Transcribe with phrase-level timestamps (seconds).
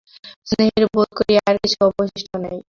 [0.47, 2.57] স্নেহের বােধ করি আর কিছু অবশিষ্ট নাই।